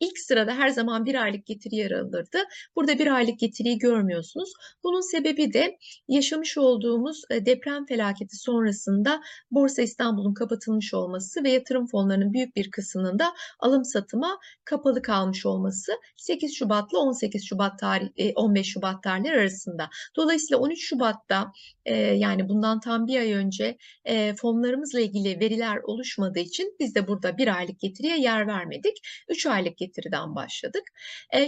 ilk 0.00 0.18
sırada 0.18 0.54
her 0.54 0.68
zaman 0.68 1.04
bir 1.04 1.14
aylık 1.14 1.46
getiri 1.46 1.74
yer 1.74 1.90
alırdı. 1.90 2.38
Burada 2.76 2.98
bir 2.98 3.06
aylık 3.06 3.38
getiriyi 3.38 3.78
görmüyorsunuz. 3.78 4.52
Bunun 4.84 5.10
sebebi 5.10 5.52
de 5.52 5.78
yaşamış 6.08 6.58
olduğumuz 6.58 7.22
deprem 7.30 7.86
felaketi 7.86 8.36
sonrasında 8.36 9.22
Borsa 9.50 9.82
İstanbul'un 9.82 10.34
kapatılmış 10.42 10.94
olması 10.94 11.44
ve 11.44 11.50
yatırım 11.50 11.86
fonlarının 11.86 12.32
büyük 12.32 12.56
bir 12.56 12.70
kısmının 12.70 13.18
da 13.18 13.34
alım 13.60 13.84
satıma 13.84 14.38
kapalı 14.64 15.02
kalmış 15.02 15.46
olması 15.46 15.92
8 16.16 16.56
Şubat'la 16.56 16.98
18 16.98 17.44
Şubat 17.48 17.78
tarih 17.78 18.08
15 18.36 18.66
Şubat 18.66 19.02
tarihleri 19.02 19.40
arasında. 19.40 19.90
Dolayısıyla 20.16 20.58
13 20.58 20.88
Şubat'ta 20.88 21.52
e, 21.84 21.94
yani 21.96 22.48
bundan 22.48 22.80
tam 22.80 23.06
bir 23.06 23.20
ay 23.20 23.32
önce 23.32 23.76
e, 24.04 24.34
fonlarımızla 24.34 25.00
ilgili 25.00 25.40
veriler 25.40 25.78
oluşmadığı 25.84 26.38
için 26.38 26.76
biz 26.80 26.94
de 26.94 27.08
burada 27.08 27.38
bir 27.38 27.56
aylık 27.56 27.80
getiriye 27.80 28.20
yer 28.20 28.46
vermedik. 28.46 28.96
Üç 29.28 29.46
aylık 29.46 29.78
getiriden 29.78 30.34
başladık. 30.34 30.82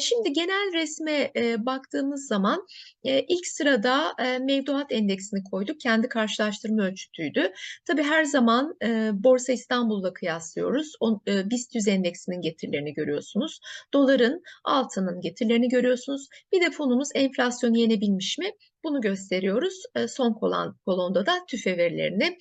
şimdi 0.01 0.33
genel 0.33 0.73
resme 0.73 1.33
baktığımız 1.59 2.27
zaman 2.27 2.67
ilk 3.05 3.47
sırada 3.47 4.15
mevduat 4.41 4.93
endeksini 4.93 5.45
koyduk. 5.45 5.81
Kendi 5.81 6.09
karşılaştırma 6.09 6.83
ölçütüydü. 6.83 7.53
Tabii 7.87 8.03
her 8.03 8.25
zaman 8.25 8.77
Borsa 9.13 9.53
İstanbul'la 9.53 10.13
kıyaslıyoruz. 10.13 10.93
O, 11.01 11.21
BIST 11.27 11.75
100 11.75 11.89
endeksinin 11.89 12.41
getirilerini 12.41 12.95
görüyorsunuz. 12.95 13.61
Doların, 13.93 14.43
altının 14.65 15.21
getirilerini 15.21 15.69
görüyorsunuz. 15.69 16.29
Bir 16.53 16.61
de 16.61 16.71
fonumuz 16.71 17.09
enflasyonu 17.15 17.79
yenebilmiş 17.79 18.39
mi? 18.39 18.51
Bunu 18.85 19.01
gösteriyoruz. 19.01 19.83
Son 20.09 20.33
kolon, 20.33 20.77
kolonda 20.85 21.27
da 21.27 21.33
tüfe 21.49 21.77
verilerini 21.77 22.39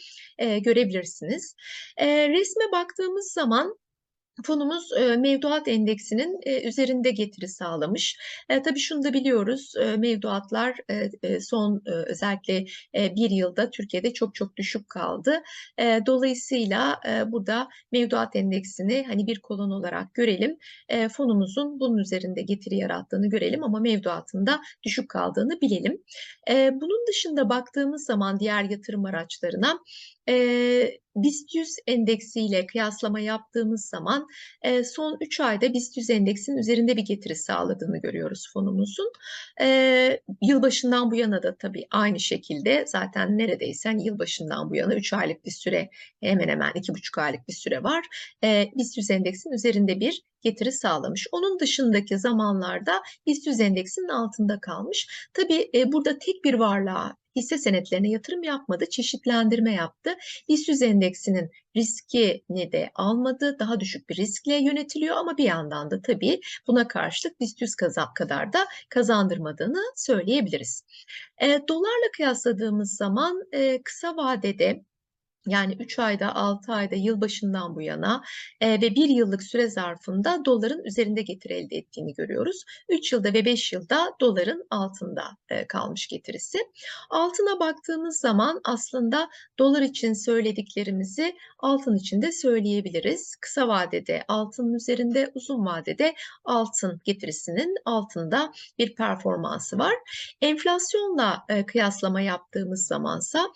görebilirsiniz. 0.62 1.56
Resme 2.02 2.72
baktığımız 2.72 3.32
zaman 3.32 3.78
Fonumuz 4.42 4.92
e, 4.98 5.18
mevduat 5.18 5.68
endeksinin 5.68 6.40
e, 6.44 6.68
üzerinde 6.68 7.12
getiri 7.12 7.48
sağlamış. 7.48 8.18
E, 8.50 8.62
tabii 8.62 8.80
şunu 8.80 9.04
da 9.04 9.14
biliyoruz, 9.14 9.74
e, 9.82 9.98
mevduatlar 9.98 10.78
e, 10.90 11.10
e, 11.24 11.40
son 11.40 11.82
e, 11.86 11.90
özellikle 11.92 12.66
e, 12.96 13.16
bir 13.16 13.30
yılda 13.30 13.70
Türkiye'de 13.70 14.14
çok 14.14 14.36
çok 14.36 14.58
düşük 14.58 14.90
kaldı. 14.90 15.44
E, 15.80 16.00
dolayısıyla 16.06 17.00
e, 17.10 17.32
burada 17.32 17.68
mevduat 17.92 18.36
endeksini 18.36 19.06
hani 19.08 19.28
bir 19.28 19.40
kolon 19.40 19.72
olarak 19.72 20.14
görelim. 20.14 20.58
E, 20.90 21.10
fonumuzun 21.10 21.80
bunun 21.80 21.98
üzerinde 21.98 22.42
getiri 22.42 22.76
yarattığını 22.76 23.30
görelim 23.30 23.64
ama 23.64 23.80
mevduatında 23.80 24.62
düşük 24.84 25.10
kaldığını 25.10 25.62
bilelim. 25.62 26.04
E, 26.50 26.72
bunun 26.74 27.08
dışında 27.08 27.50
baktığımız 27.50 28.06
zaman 28.06 28.40
diğer 28.40 28.64
yatırım 28.64 29.06
araçlarına 29.06 29.80
e, 30.30 31.04
BIST 31.16 31.56
100 31.56 31.76
endeksiyle 31.88 32.66
kıyaslama 32.66 33.20
yaptığımız 33.20 33.86
zaman 33.86 34.28
e, 34.62 34.84
son 34.84 35.18
3 35.22 35.40
ayda 35.40 35.74
BIST 35.74 35.98
100 35.98 36.10
endeksinin 36.10 36.58
üzerinde 36.58 36.98
bir 36.98 37.02
getiri 37.02 37.36
sağladığını 37.36 38.02
görüyoruz 38.02 38.50
fonumuzun. 38.54 39.12
E, 39.62 40.20
yılbaşından 40.42 41.12
bu 41.12 41.16
yana 41.16 41.44
da 41.44 41.58
tabii 41.58 41.88
aynı 41.92 42.20
şekilde 42.20 42.86
zaten 42.88 43.38
neredeyse 43.38 43.90
hani 43.90 44.06
yılbaşından 44.06 44.70
bu 44.70 44.76
yana 44.76 44.96
3 44.96 45.14
aylık 45.14 45.46
bir 45.46 45.52
süre 45.52 45.90
hemen 46.22 46.48
hemen 46.48 46.72
2,5 46.72 47.22
aylık 47.22 47.48
bir 47.48 47.54
süre 47.54 47.84
var. 47.84 48.06
E, 48.44 48.70
BIST 48.78 48.98
100 48.98 49.12
endeksinin 49.12 49.54
üzerinde 49.54 50.00
bir 50.00 50.24
getiri 50.44 50.72
sağlamış. 50.72 51.28
Onun 51.32 51.60
dışındaki 51.60 52.20
zamanlarda 52.20 53.02
BIST 53.28 53.48
100 53.48 53.60
endeksinin 53.60 54.10
altında 54.10 54.60
kalmış. 54.60 55.30
Tabii 55.34 55.70
e, 55.76 55.92
burada 55.92 56.18
tek 56.20 56.44
bir 56.44 56.54
varlığa 56.54 57.16
hisse 57.36 57.58
senetlerine 57.58 58.10
yatırım 58.10 58.44
yapmadı, 58.44 58.86
çeşitlendirme 58.90 59.74
yaptı. 59.74 60.16
BIST 60.50 60.70
100 60.70 60.82
endeksinin 60.82 61.52
riskini 61.76 62.72
de 62.72 62.92
almadı, 62.96 63.60
daha 63.60 63.80
düşük 63.80 64.10
bir 64.10 64.16
riskle 64.16 64.56
yönetiliyor 64.56 65.16
ama 65.16 65.38
bir 65.38 65.44
yandan 65.44 65.92
da 65.92 66.02
tabii 66.02 66.42
buna 66.68 66.88
karşılık 66.88 67.40
BIST 67.40 67.62
100 67.62 67.76
kadar 68.16 68.54
da 68.54 68.66
kazandırmadığını 68.90 69.82
söyleyebiliriz. 69.96 70.84
E, 71.42 71.60
dolarla 71.68 72.12
kıyasladığımız 72.18 72.96
zaman 72.96 73.44
e, 73.52 73.84
kısa 73.84 74.18
vadede 74.18 74.84
yani 75.48 75.76
3 75.80 76.00
ayda, 76.00 76.36
6 76.36 76.74
ayda, 76.74 76.96
yılbaşından 76.96 77.76
bu 77.76 77.82
yana 77.82 78.24
e, 78.62 78.82
ve 78.82 78.96
1 78.96 79.10
yıllık 79.10 79.44
süre 79.44 79.70
zarfında 79.70 80.46
doların 80.46 80.84
üzerinde 80.84 81.22
getiri 81.22 81.54
elde 81.54 81.76
ettiğini 81.76 82.14
görüyoruz. 82.14 82.64
3 82.90 83.14
yılda 83.14 83.34
ve 83.34 83.46
5 83.46 83.74
yılda 83.74 84.16
doların 84.22 84.68
altında 84.70 85.24
e, 85.50 85.68
kalmış 85.68 86.08
getirisi. 86.08 86.58
Altına 87.10 87.60
baktığımız 87.60 88.20
zaman 88.20 88.62
aslında 88.64 89.30
dolar 89.60 89.82
için 89.82 90.14
söylediklerimizi 90.14 91.36
altın 91.60 91.96
için 91.96 92.22
de 92.22 92.32
söyleyebiliriz. 92.32 93.36
Kısa 93.42 93.68
vadede 93.68 94.24
altının 94.28 94.74
üzerinde, 94.74 95.32
uzun 95.36 95.66
vadede 95.66 96.14
altın 96.46 97.02
getirisinin 97.04 97.76
altında 97.86 98.54
bir 98.78 98.96
performansı 98.96 99.78
var. 99.78 99.94
Enflasyonla 100.42 101.46
e, 101.50 101.66
kıyaslama 101.66 102.22
yaptığımız 102.22 102.88
zamansa 102.88 103.50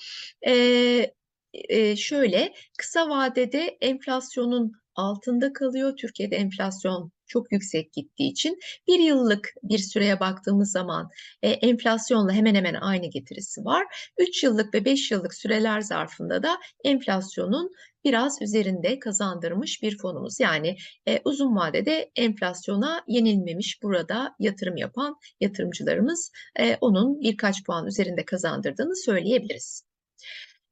e, 0.48 1.18
eee, 1.54 1.96
şöyle, 1.96 2.54
kısa 2.78 3.10
vadede 3.10 3.78
enflasyonun 3.82 4.72
altında 4.96 5.54
kalıyor. 5.54 5.98
Türkiye'de 5.98 6.36
enflasyon 6.36 7.12
çok 7.28 7.52
yüksek 7.52 7.94
gittiği 7.94 8.32
için 8.32 8.60
1 8.88 9.00
yıllık 9.00 9.54
bir 9.64 9.78
süreye 9.78 10.20
baktığımız 10.20 10.72
zaman, 10.72 11.10
eee, 11.44 11.50
enflasyonla 11.52 12.32
hemen 12.34 12.56
hemen 12.56 12.74
aynı 12.74 13.08
getirisi 13.08 13.66
var. 13.66 13.84
3 14.18 14.44
yıllık 14.44 14.74
ve 14.74 14.86
5 14.86 15.12
yıllık 15.12 15.34
süreler 15.34 15.82
zarfında 15.82 16.44
da 16.44 16.58
enflasyonun 16.86 17.72
biraz 18.06 18.42
üzerinde 18.42 19.00
kazandırmış 19.00 19.82
bir 19.84 19.98
fonumuz. 19.98 20.40
Yani, 20.40 20.76
eee, 21.08 21.22
uzun 21.26 21.56
vadede 21.56 22.12
enflasyona 22.16 23.04
yenilmemiş 23.08 23.84
burada 23.84 24.36
yatırım 24.40 24.78
yapan 24.78 25.16
yatırımcılarımız, 25.42 26.32
eee, 26.60 26.78
onun 26.82 27.22
birkaç 27.22 27.64
puan 27.66 27.88
üzerinde 27.88 28.26
kazandırdığını 28.26 28.96
söyleyebiliriz. 28.96 29.84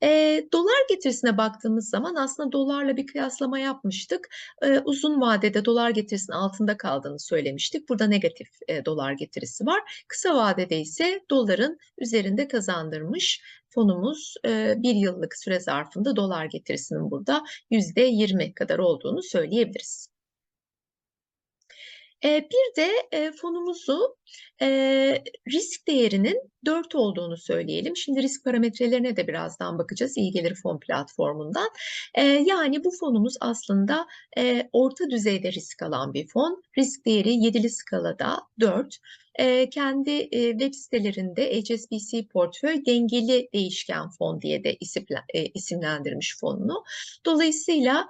Eee, 0.05 0.49
dolar 0.53 0.87
getirisine 0.89 1.37
baktığımız 1.37 1.89
zaman 1.89 2.15
aslında 2.15 2.53
dolarla 2.53 2.97
bir 2.97 3.07
kıyaslama 3.07 3.59
yapmıştık. 3.59 4.29
Eee, 4.63 4.81
uzun 4.85 5.21
vadede 5.21 5.65
dolar 5.65 5.91
getirisinin 5.91 6.37
altında 6.37 6.77
kaldığını 6.77 7.19
söylemiştik. 7.19 7.89
Burada 7.89 8.07
negatif, 8.07 8.49
eee, 8.69 8.85
dolar 8.85 9.13
getirisi 9.13 9.67
var. 9.67 10.05
Kısa 10.09 10.35
vadede 10.37 10.79
ise 10.81 11.21
doların 11.31 11.77
üzerinde 11.99 12.47
kazandırmış 12.49 13.41
fonumuz. 13.69 14.35
Eee, 14.45 14.75
1 14.77 14.95
yıllık 14.95 15.37
süre 15.37 15.61
zarfında 15.61 16.15
dolar 16.17 16.45
getirisinin 16.45 17.11
burada 17.11 17.43
%20 17.71 18.53
kadar 18.55 18.79
olduğunu 18.79 19.23
söyleyebiliriz. 19.23 20.07
Eee, 22.25 22.49
bir 22.51 22.83
de, 22.83 22.89
eee, 23.13 23.33
fonumuzu, 23.41 24.17
eee, 24.61 25.23
risk 25.53 25.87
değerinin 25.89 26.41
4 26.65 26.95
olduğunu 26.95 27.37
söyleyelim. 27.37 27.97
Şimdi 27.97 28.23
risk 28.23 28.45
parametrelerine 28.45 29.17
de 29.17 29.27
birazdan 29.29 29.79
bakacağız 29.79 30.17
İyi 30.17 30.31
Gelir 30.31 30.55
Fon 30.63 30.79
platformundan. 30.79 31.69
Eee, 32.17 32.43
yani 32.47 32.83
bu 32.83 32.91
fonumuz 32.99 33.35
aslında, 33.41 34.07
eee, 34.37 34.69
orta 34.73 35.11
düzeyde 35.11 35.51
risk 35.53 35.83
alan 35.83 36.13
bir 36.13 36.27
fon. 36.27 36.63
Risk 36.77 37.05
değeri 37.05 37.33
7'li 37.33 37.69
skalada 37.69 38.37
4. 38.59 38.97
Eee, 39.39 39.69
kendi, 39.69 40.29
web 40.31 40.73
sitelerinde 40.73 41.61
HSBC 41.61 42.27
Portföy 42.27 42.85
Dengeli 42.85 43.49
Değişken 43.53 44.09
Fon 44.19 44.41
diye 44.41 44.63
de 44.63 44.77
isimlendirmiş 45.53 46.37
fonunu. 46.39 46.83
Dolayısıyla, 47.25 48.07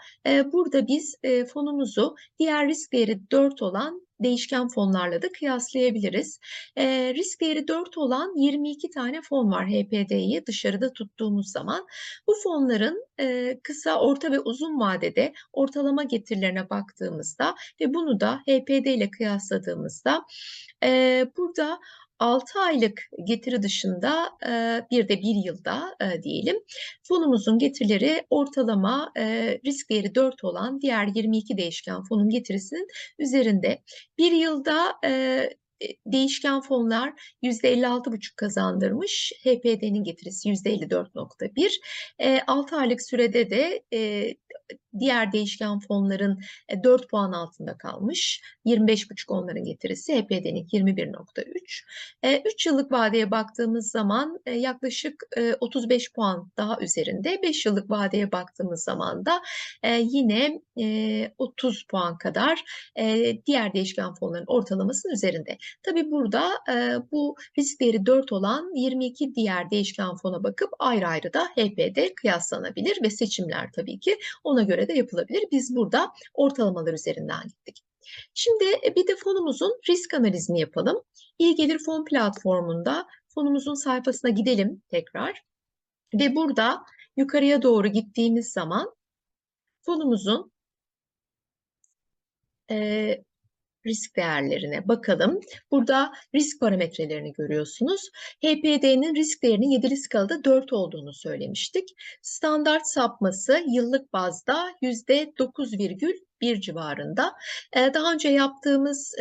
burada 0.54 0.88
biz, 0.88 1.16
fonumuzu 1.54 2.16
diğer 2.40 2.68
risk 2.70 2.94
değeri 2.94 3.20
4 3.32 3.62
olan 3.62 4.05
değişken 4.20 4.68
fonlarla 4.68 5.22
da 5.22 5.28
kıyaslayabiliriz. 5.40 6.40
Eee, 6.78 7.14
risk 7.16 7.42
değeri 7.42 7.68
4 7.68 7.98
olan 7.98 8.34
22 8.42 8.90
tane 8.90 9.22
fon 9.22 9.52
var 9.52 9.68
HPD'yi 9.68 10.46
dışarıda 10.46 10.94
tuttuğumuz 10.94 11.52
zaman. 11.52 11.86
Bu 12.28 12.34
fonların, 12.44 13.06
eee, 13.20 13.60
kısa, 13.64 14.00
orta 14.00 14.32
ve 14.32 14.40
uzun 14.40 14.80
vadede 14.80 15.34
ortalama 15.54 16.04
getirilerine 16.04 16.70
baktığımızda 16.70 17.56
ve 17.82 17.94
bunu 17.94 18.20
da 18.20 18.42
HPD 18.48 18.94
ile 18.94 19.10
kıyasladığımızda, 19.12 20.24
eee, 20.84 21.32
burada 21.38 21.80
6 22.20 22.60
aylık 22.60 23.02
getiri 23.28 23.62
dışında, 23.64 24.30
bir 24.92 25.08
de 25.10 25.18
1 25.22 25.36
yılda, 25.46 25.96
diyelim, 26.24 26.58
fonumuzun 27.08 27.60
getirileri 27.60 28.24
ortalama, 28.30 29.12
risk 29.66 29.90
değeri 29.90 30.16
4 30.16 30.44
olan 30.44 30.82
diğer 30.82 31.08
22 31.16 31.58
değişken 31.58 32.04
fonun 32.10 32.30
getirisinin 32.30 32.88
üzerinde. 33.20 33.80
1 34.18 34.32
yılda, 34.32 34.94
değişken 36.06 36.62
fonlar 36.62 37.14
%56,5 37.44 38.36
kazandırmış. 38.36 39.34
HPD'nin 39.44 40.04
getirisi 40.04 40.50
%54,1. 40.50 41.80
Eee, 42.20 42.42
6 42.48 42.76
aylık 42.76 43.02
sürede 43.02 43.50
de, 43.50 43.84
diğer 45.00 45.32
değişken 45.32 45.80
fonların, 45.80 46.40
eee, 46.72 46.84
4 46.84 47.10
puan 47.10 47.32
altında 47.32 47.78
kalmış. 47.78 48.42
25,5 48.66 49.32
onların 49.32 49.64
getirisi, 49.64 50.14
HPD'ninki 50.16 50.75
21,3. 50.78 51.86
Eee, 52.24 52.42
3 52.46 52.66
yıllık 52.66 52.92
vadeye 52.92 53.32
baktığımız 53.32 53.92
zaman, 53.92 54.40
eee, 54.48 54.54
yaklaşık, 54.60 55.16
eee, 55.38 55.56
35 55.60 56.14
puan 56.14 56.52
daha 56.58 56.80
üzerinde. 56.82 57.40
5 57.44 57.66
yıllık 57.66 57.90
vadeye 57.90 58.32
baktığımız 58.32 58.84
zaman 58.84 59.25
da, 59.25 59.42
yine, 60.00 60.62
eee, 60.75 61.34
30 61.38 61.84
puan 61.84 62.18
kadar, 62.18 62.64
diğer 63.48 63.74
değişken 63.74 64.14
fonların 64.14 64.46
ortalamasının 64.48 65.14
üzerinde. 65.14 65.58
Tabii 65.84 66.12
burada, 66.12 66.50
bu 67.12 67.36
risk 67.58 67.80
değeri 67.82 68.06
4 68.06 68.32
olan 68.32 68.75
22 68.75 69.36
diğer 69.36 69.72
değişken 69.72 70.16
fona 70.16 70.44
bakıp 70.44 70.70
ayrı 70.80 71.08
ayrı 71.08 71.34
da 71.34 71.44
HPD 71.56 72.16
kıyaslanabilir 72.16 72.98
ve 73.04 73.10
seçimler 73.10 73.70
tabii 73.75 74.00
ki 74.00 74.18
ona 74.44 74.64
göre 74.64 74.85
de 74.88 74.94
yapılabilir. 74.94 75.44
Biz 75.51 75.75
burada 75.75 76.12
ortalamalar 76.33 76.94
üzerinden 76.94 77.44
gittik. 77.48 77.81
Şimdi, 78.33 78.64
eee, 78.64 78.96
bir 78.96 79.07
de 79.07 79.16
fonumuzun 79.16 79.79
risk 79.90 80.14
analizini 80.14 80.60
yapalım. 80.60 81.01
İyi 81.40 81.55
Gelir 81.55 81.79
Fon 81.86 82.05
platformunda 82.05 83.07
fonumuzun 83.36 83.74
sayfasına 83.74 84.31
gidelim 84.31 84.81
tekrar 84.90 85.42
ve 86.14 86.36
burada 86.36 86.83
yukarıya 87.18 87.62
doğru 87.62 87.88
gittiğimiz 87.88 88.51
zaman 88.51 88.96
fonumuzun 89.86 90.51
eee, 92.70 93.24
risk 93.86 94.16
değerlerine 94.16 94.88
bakalım. 94.88 95.40
Burada 95.72 96.12
risk 96.36 96.60
parametrelerini 96.60 97.34
görüyorsunuz. 97.34 98.10
HPD'nin 98.44 99.16
risk 99.16 99.44
değerinin 99.44 99.82
7'li 99.82 99.98
skalada 99.98 100.44
4 100.44 100.74
olduğunu 100.74 101.14
söylemiştik. 101.14 101.90
Standart 102.22 102.88
sapması 102.88 103.64
yıllık 103.68 104.14
bazda 104.14 104.68
%9,1 104.82 106.62
civarında. 106.62 107.34
Eee, 107.76 107.94
daha 107.94 108.14
önce 108.14 108.30
yaptığımız, 108.30 109.14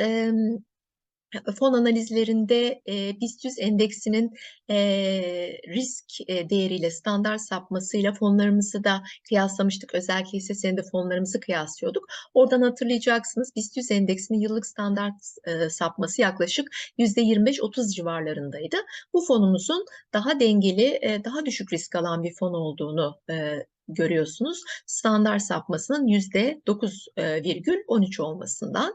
fon 1.58 1.72
analizlerinde, 1.72 2.82
eee, 2.86 3.16
BIST 3.20 3.44
100 3.44 3.58
endeksinin, 3.58 4.30
eee, 4.68 5.58
risk, 5.68 6.04
eee, 6.28 6.50
değeriyle, 6.50 6.90
standart 6.90 7.40
sapmasıyla 7.40 8.12
fonlarımızı 8.14 8.84
da 8.84 9.02
kıyaslamıştık. 9.28 9.94
Özellikle 9.94 10.38
hisse 10.38 10.54
senedi 10.54 10.82
fonlarımızı 10.92 11.40
kıyaslıyorduk. 11.40 12.04
Oradan 12.34 12.62
hatırlayacaksınız 12.62 13.50
BIST 13.56 13.76
100 13.76 13.90
endeksinin 13.90 14.40
yıllık 14.40 14.66
standart 14.66 15.14
eee, 15.46 15.70
sapması 15.70 16.20
yaklaşık 16.22 16.68
%25-30 16.98 17.94
civarlarındaydı. 17.96 18.76
Bu 19.14 19.24
fonumuzun 19.26 19.84
daha 20.12 20.40
dengeli, 20.40 20.82
eee, 21.02 21.24
daha 21.24 21.46
düşük 21.46 21.72
risk 21.72 21.96
alan 21.96 22.22
bir 22.22 22.34
fon 22.34 22.54
olduğunu, 22.54 23.18
eee, 23.28 23.66
görüyorsunuz. 23.88 24.60
Standart 24.86 25.42
sapmasının 25.42 26.06
%9, 26.06 27.06
eee, 27.18 27.44
virgül 27.44 27.78
13 27.88 28.20
olmasından. 28.20 28.94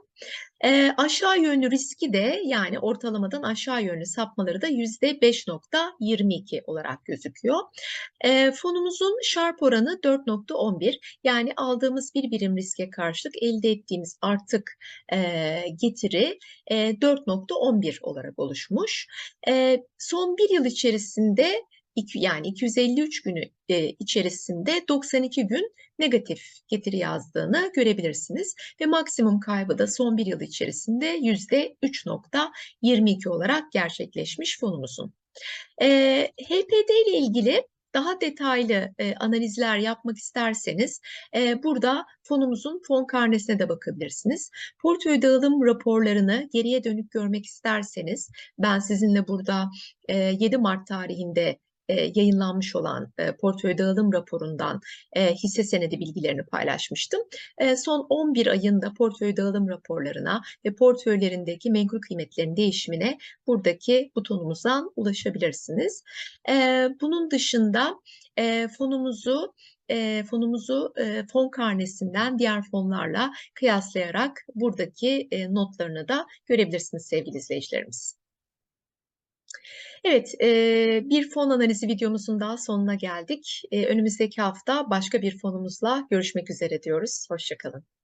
Eee, 0.63 0.93
aşağı 0.97 1.39
yönlü 1.41 1.71
riski 1.71 2.13
de 2.13 2.41
yani 2.45 2.80
ortalamadan 2.80 3.43
aşağı 3.43 3.84
yönlü 3.84 4.06
sapmaları 4.06 4.62
da 4.62 4.67
%5,22 4.67 6.62
olarak 6.67 7.06
gözüküyor. 7.06 7.60
Eee, 8.25 8.52
fonumuzun 8.56 9.19
Sharpe 9.23 9.65
oranı 9.65 9.99
4,11 10.04 11.19
yani 11.23 11.54
aldığımız 11.58 12.12
1 12.15 12.32
birim 12.32 12.58
riske 12.58 12.89
karşılık 12.89 13.36
elde 13.43 13.71
ettiğimiz 13.71 14.17
artık, 14.21 14.71
eee, 15.13 15.65
getiri, 15.82 16.39
eee, 16.71 17.02
4,11 17.02 17.99
olarak 18.02 18.39
oluşmuş. 18.39 19.08
Eee, 19.47 19.84
son 19.99 20.38
1 20.38 20.49
yıl 20.56 20.65
içerisinde 20.65 21.63
yani 22.16 22.48
253 22.48 23.22
günü, 23.22 23.42
eee, 23.68 23.96
içerisinde 24.00 24.72
92 24.90 25.48
gün 25.48 25.74
negatif 26.00 26.42
getiri 26.68 26.98
yazdığını 26.98 27.72
görebilirsiniz 27.76 28.56
ve 28.82 28.86
maksimum 28.86 29.40
kaybı 29.40 29.78
da 29.78 29.88
son 29.88 30.18
1 30.18 30.26
yıl 30.26 30.42
içerisinde 30.42 31.06
%3,22 31.22 33.30
olarak 33.30 33.72
gerçekleşmiş 33.72 34.60
fonumuzun. 34.60 35.14
Eee, 35.82 36.32
HPD 36.50 37.10
ile 37.10 37.18
ilgili 37.20 37.64
daha 37.96 38.22
detaylı, 38.22 38.90
eee, 39.00 39.16
analizler 39.20 39.78
yapmak 39.78 40.18
isterseniz, 40.18 41.02
eee, 41.36 41.60
burada 41.64 42.06
fonumuzun 42.24 42.82
fon 42.88 43.06
karnesine 43.08 43.60
de 43.60 43.70
bakabilirsiniz. 43.70 44.52
Portföy 44.82 45.22
dağılım 45.22 45.66
raporlarını 45.66 46.50
geriye 46.54 46.84
dönük 46.84 47.12
görmek 47.12 47.46
isterseniz 47.46 48.30
ben 48.60 48.80
sizinle 48.80 49.28
burada, 49.28 49.70
eee, 50.10 50.36
7 50.40 50.58
Mart 50.58 50.88
tarihinde, 50.88 51.60
eee, 51.89 52.12
yayınlanmış 52.15 52.75
olan, 52.75 53.13
eee, 53.19 53.36
portföy 53.41 53.78
dağılım 53.78 54.13
raporundan, 54.13 54.82
eee, 55.15 55.34
hisse 55.43 55.63
senedi 55.63 55.99
bilgilerini 55.99 56.43
paylaşmıştım. 56.45 57.21
Eee, 57.62 57.78
son 57.78 58.06
11 58.10 58.47
ayın 58.47 58.82
da 58.82 58.93
portföy 58.97 59.38
dağılım 59.38 59.69
raporlarına 59.69 60.41
ve 60.65 60.75
portföylerindeki 60.75 61.71
menkul 61.71 62.02
kıymetlerin 62.02 62.56
değişimine 62.56 63.17
buradaki 63.47 64.12
butonumuzdan 64.15 64.91
ulaşabilirsiniz. 64.95 66.04
Eee, 66.49 66.89
bunun 67.02 67.32
dışında, 67.32 67.95
eee, 68.38 68.67
fonumuzu, 68.78 69.54
eee, 69.89 70.23
fonumuzu, 70.23 70.93
eee, 70.97 71.25
fon 71.34 71.49
karnesinden 71.49 72.39
diğer 72.39 72.62
fonlarla 72.71 73.32
kıyaslayarak 73.56 74.41
buradaki, 74.56 75.28
eee, 75.32 75.54
notlarını 75.54 76.08
da 76.08 76.25
görebilirsiniz 76.45 77.06
sevgili 77.08 77.38
izleyicilerimiz. 77.38 78.19
Evet, 80.04 80.34
bir 81.10 81.30
fon 81.30 81.50
analizi 81.50 81.88
videomuzun 81.88 82.39
daha 82.39 82.58
sonuna 82.58 82.95
geldik. 82.95 83.62
Önümüzdeki 83.74 84.41
hafta 84.41 84.89
başka 84.89 85.22
bir 85.22 85.39
fonumuzla 85.41 86.08
görüşmek 86.12 86.50
üzere 86.50 86.84
diyoruz. 86.84 87.28
Hoşça 87.30 87.58
kalın. 87.58 87.99